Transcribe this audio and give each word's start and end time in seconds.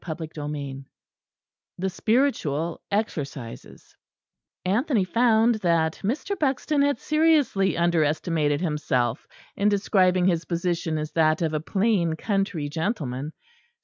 CHAPTER 0.03 0.27
XIII 0.33 0.85
THE 1.77 1.91
SPIRITUAL 1.91 2.81
EXERCISES 2.89 3.95
Anthony 4.65 5.03
found 5.03 5.55
that 5.61 5.99
Mr. 6.03 6.33
Buxton 6.39 6.81
had 6.81 6.97
seriously 6.97 7.77
underestimated 7.77 8.61
himself 8.61 9.27
in 9.55 9.69
describing 9.69 10.25
his 10.25 10.45
position 10.45 10.97
as 10.97 11.11
that 11.11 11.43
of 11.43 11.53
a 11.53 11.59
plain 11.59 12.15
country 12.15 12.67
gentleman. 12.67 13.33